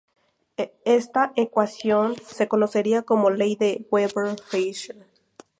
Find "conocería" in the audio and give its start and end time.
2.47-3.03